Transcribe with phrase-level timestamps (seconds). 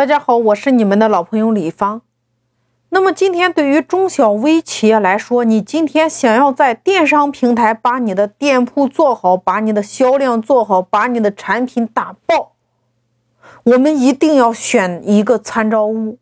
[0.00, 2.00] 大家好，我是你们的老朋友李芳。
[2.88, 12.52] 那么今天对于中小微企业来说，你今天想要在电商平台把你的店铺做好，把你的销量做好，把你的产品打爆，
[13.64, 16.16] 我们一定要选一个参照物。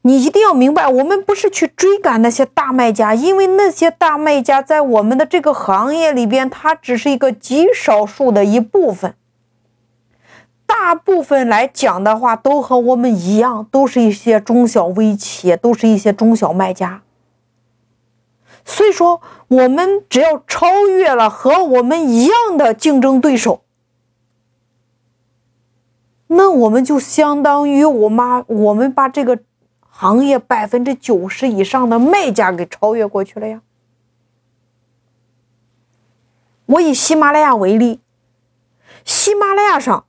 [0.00, 9.14] 你一定要明白，我们不是去追赶那些大卖家，因为那些大卖家在我们的这个行业里边，它只是一个极少数的一部分。
[10.72, 17.02] 大部分来讲的话，都和我们一样，都是一些中小微企业，都是一些中小卖家。
[18.64, 23.62] 所以说，我们只要超越了和我们一样的竞争对手，
[26.28, 29.40] 那我们就相当于我妈，我们把这个。
[29.94, 33.60] 行业百分之九十以上的卖家给超越过去了呀！
[36.66, 38.00] 我以喜马拉雅为例，
[39.04, 40.06] 喜马拉雅上，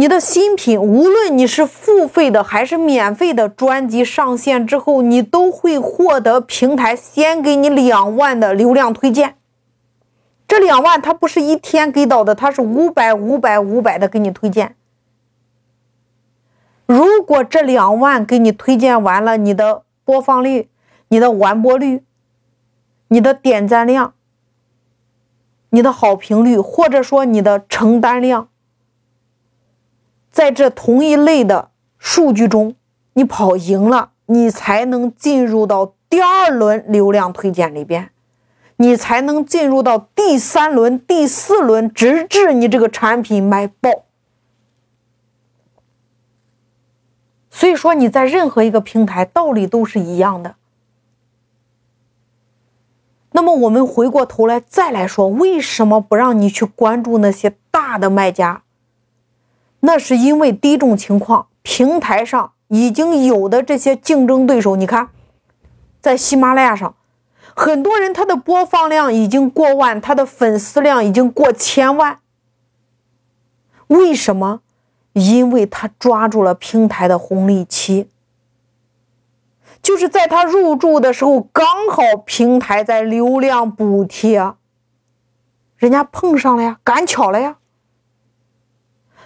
[0.00, 9.34] 你的新品，无论你是付费的还是免费的专辑上线之后，你都会获得平台先给你两万的流量推荐。
[10.46, 14.76] 这两万它不是一天给到的，它是五百、五百、五百的给你推荐。
[16.86, 20.68] 如果这两万给你推荐完了，你的播放率、
[21.08, 22.04] 你的完播率、
[23.08, 24.14] 你的点赞量、
[25.70, 28.48] 你的好评率，或者说你的成单量，
[30.38, 32.76] 在这同一类的数据中，
[33.14, 38.12] 你跑赢了，你才能进入到第二轮流量推荐里边，
[38.76, 44.04] 你才能进入到第三轮、第四轮，直至你这个产品卖爆。
[47.50, 50.54] 所以说你在任何一个平台道理都是一样的。
[53.32, 58.62] 那么我们回过头来再来说，为什么不让你去关注那些大的卖家？
[59.88, 65.08] 那是因为第一种情况，平台上已经有的这些竞争对手，你看，
[65.98, 66.94] 在喜马拉雅上，
[67.56, 72.18] 很多人他的播放量已经过万，他的粉丝量已经过千万。
[73.86, 74.60] 为什么？
[75.14, 78.10] 因为他抓住了平台的红利期，
[79.82, 84.52] 就是在他入驻的时候，刚好平台在流量补贴，
[85.78, 87.56] 人家碰上了呀，赶巧了呀。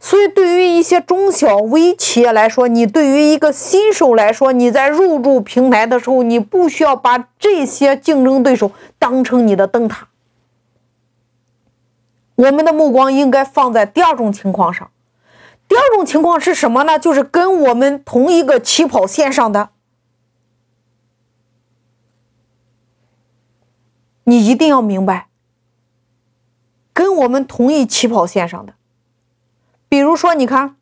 [0.00, 10.08] 所以，对于一些中小微企业来说，你对于一个新手来说，你在入驻平台的时候，你不需要把这些竞争对手当成你的灯塔。
[12.36, 14.88] 我们的目光应该放在第二种情况上。
[15.66, 16.98] 第二种情况是什么呢？
[16.98, 19.70] 就是跟我们同一个起跑线上的，
[24.24, 25.28] 你一定要明白，
[26.94, 28.72] 跟我们同一起跑线上的，
[29.88, 30.76] 比如说，你看，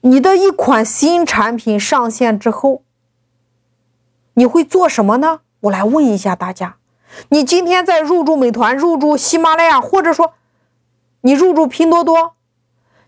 [0.00, 2.82] 你的一款新产品上线之后，
[4.34, 5.40] 你会做什么呢？
[5.60, 6.76] 我来问一下大家，
[7.28, 10.34] 你今天在入驻美团、入驻喜马拉雅，或者说。
[11.22, 12.32] 你入驻拼多多，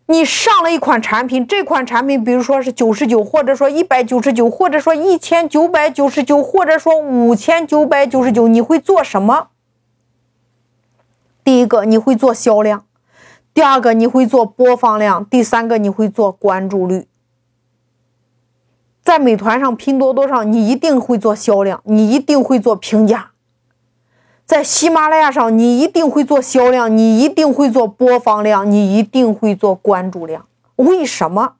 [0.04, 9.48] 你上了一款产品，这款产品比如说是九十九，或者说一百九十九，或者说一千九百九十九，或者说五千九百九十九，你会做什么？
[11.42, 12.84] 第一个你会做销量，
[13.54, 17.06] 第二个你会做播放量，第三个你会做关注率。
[19.02, 23.32] 在美团上、拼多多上，你一定会做销量，你一定会做评价。
[24.46, 30.46] 在喜马拉雅上，你一定会做销量，你一定会做播放量，你一定会做关注量。
[30.76, 31.54] 为什么？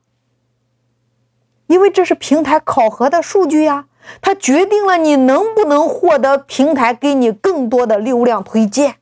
[1.67, 3.85] 因为这是平台考核的数据呀，
[4.21, 8.95] 它决定了你能不能获得平台给你更多的流量推荐。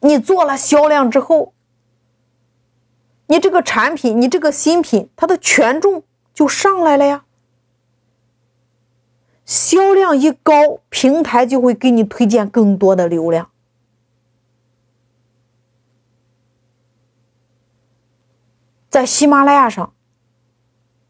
[0.00, 1.52] 你做了销量之后，
[3.26, 6.02] 你这个产品，你这个新品，它的权重
[6.32, 7.24] 就上来了呀。
[9.44, 13.50] 销量一高，平台就会给你推荐更多的流量。
[18.88, 19.92] 在喜马拉雅上，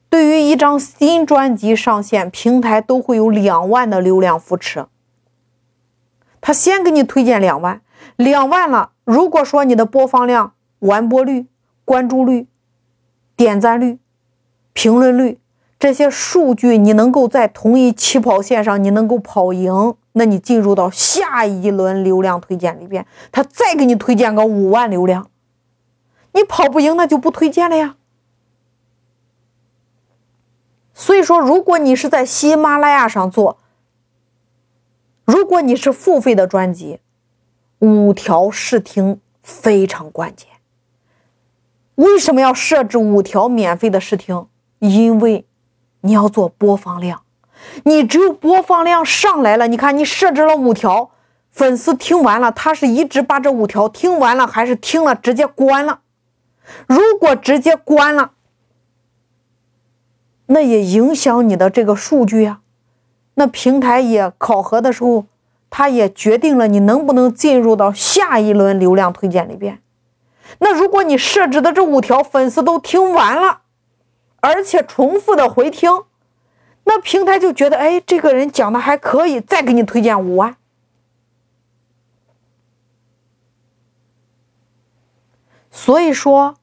[0.08, 4.86] 对于一张新专辑上线，平台都会有两万的流量扶持。
[6.40, 7.80] 他先给你推荐两万，
[8.16, 8.92] 两万了。
[9.04, 11.46] 如果说你的播放量、完播率、
[11.84, 12.46] 关注率、
[13.36, 13.98] 点赞率、
[14.72, 15.38] 评论率。
[15.78, 25.30] 这些数据你能够在同一起跑线上，你能够跑赢，那你进入到下一轮流量推荐里边，他再给你推荐个五万流量，
[26.32, 27.96] 你跑不赢，那就不推荐了呀。
[30.92, 33.56] 所以说，如果你是在喜马拉雅上做，
[35.24, 37.00] 如果你是付费的专辑，
[37.80, 40.48] 五条试听非常关键。
[41.96, 44.46] 为什么要设置五条免费的试听？
[44.78, 45.44] 因为
[46.00, 47.22] 你要做播放量，
[47.84, 51.10] 你只有播放量上来了，你看你设置了五条，
[51.50, 56.00] 粉丝听完了，他是一直把这五条听完了，还是听了直接关了？
[56.86, 58.32] 如果直接关了，
[60.46, 62.60] 那也影响你的这个数据啊。
[63.34, 65.26] 那平台也考核的时候，
[65.70, 69.80] 他也决定了你能不能进入到下一轮流量推荐里边。
[70.58, 73.62] 那如果你设置的这五条粉丝都听完了，
[74.40, 76.02] 而且重复的回听，
[76.84, 80.56] 那平台就觉得，哎，这个人讲的还可以，再给你推荐五万。
[85.70, 86.56] 所以说，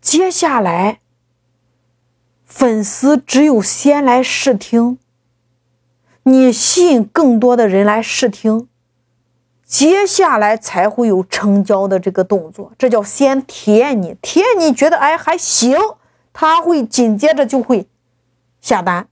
[0.00, 1.00] 接下来
[2.44, 4.98] 粉丝只有先来试听，
[6.24, 8.68] 你吸引更多的人来试听，
[9.64, 12.72] 接下来才会有成交的这个动作。
[12.78, 15.76] 这叫先体验你，体验你觉得哎还行。
[16.32, 17.88] 他会紧接着就会
[18.60, 19.08] 下单，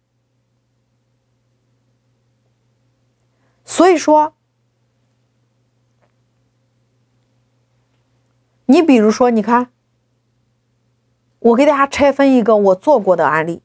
[3.64, 4.34] 所以说，
[8.66, 9.70] 你比如说，你看，
[11.40, 13.62] 我给大家拆分一个我做过的案例，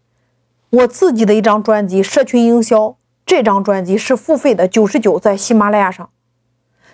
[0.71, 2.87] 我自己的一张专辑《社群营销》，
[3.25, 6.09] 这张专辑是付费的，九十九在喜马拉雅上，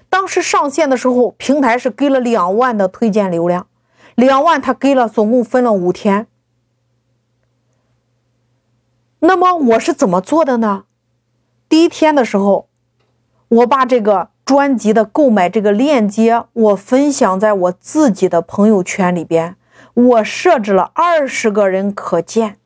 [0.09, 3.67] 当时上线的时候，平台是给了两万的推荐流量，
[4.15, 6.27] 两万他给了，总共分了五天。
[9.19, 10.85] 那么我是怎么做的呢？
[11.67, 12.69] 第一天的时候，
[13.49, 19.57] 我把这个专辑的购买这个链接，我分享在我自己的朋友圈里边，
[19.93, 22.57] 我设置了二十个人可见。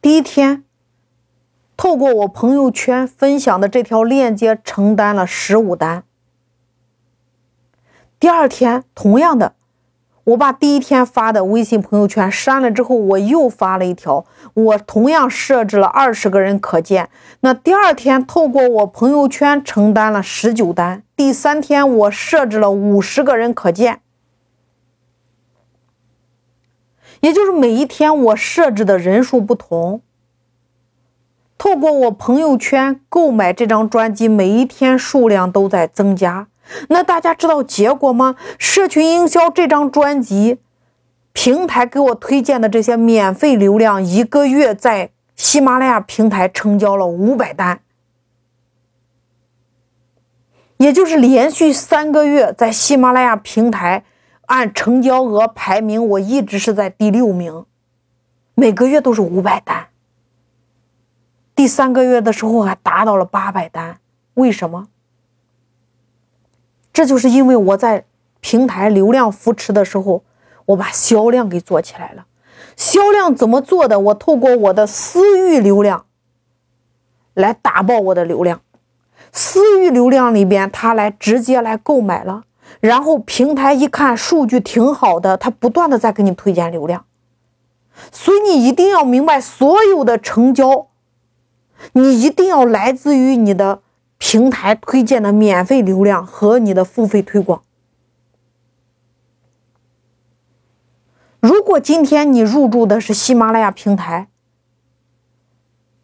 [0.00, 0.64] 第一天，
[1.78, 6.02] 透过我朋友圈分享的这条链接，承担了十五单。
[8.18, 9.54] 第二天，同样的。
[10.24, 17.08] 我把第一天发的微信朋友圈删了之后，我又发了一条，我同样设置了二十个人可见。
[17.40, 24.00] 那第二天透过我朋友圈承担了十九单，第三天我设置了五十个人可见，
[27.20, 30.02] 也就是每一天我设置的人数不同。
[31.58, 36.46] 透过我朋友圈购买这张专辑，每一天数量都在增加。
[36.88, 38.36] 那大家知道结果吗？
[38.58, 40.58] 社群营销这张专辑，
[41.32, 47.80] 平台给我推荐的这些免费流量，一个月在喜马拉雅平台成交了五百单，
[50.76, 54.04] 也就是连续三个月在喜马拉雅平台
[54.46, 57.64] 按成交额排名，我一直是在第六名，
[58.54, 59.86] 每个月都是五百单。
[61.58, 63.98] 第三个月的时候还达到了八百单，
[64.34, 64.86] 为什么？
[66.92, 68.04] 这就是因为我在
[68.38, 70.22] 平台流量扶持的时候，
[70.66, 72.26] 我把销量给做起来了。
[72.76, 73.98] 销量怎么做的？
[73.98, 76.06] 我透过我的私域流量
[77.34, 78.60] 来打爆我的流量。
[79.32, 82.44] 私域流量里边，他来直接来购买了，
[82.78, 87.04] 然后平台一看数据挺好的，他不断的在给你推荐流量。
[88.12, 90.86] 所以你一定要明白，所有的成交，
[91.92, 93.82] 你一定要来自于你的。
[94.20, 97.62] 平台推荐的免费流量和你的付费推广。
[101.38, 104.26] 如果今天你入驻的是喜马拉雅平台，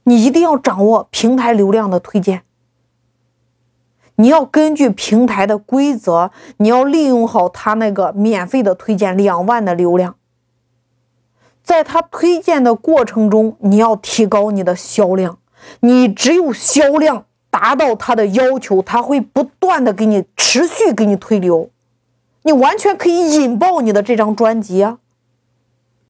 [0.05, 2.45] 你一定要掌握平台流量的推荐。
[4.15, 10.15] 你要根据平台的规则，你要利用好他那个免费的推荐两万的流量，
[11.65, 15.39] 在他推荐的过程中，你要提高你的销量。
[15.81, 17.27] 你只有销量。
[17.51, 21.71] 达到他的要求，他会不断的给你持续给你推流，
[22.43, 24.99] 你完全可以引爆你的这张专辑啊！